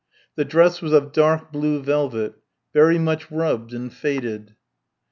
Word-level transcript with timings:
The 0.35 0.45
dress 0.45 0.81
was 0.81 0.93
of 0.93 1.11
dark 1.11 1.51
blue 1.51 1.79
velvet 1.79 2.33
very 2.73 2.97
much 2.97 3.29
rubbed 3.29 3.71
and 3.71 3.93
faded. 3.93 4.55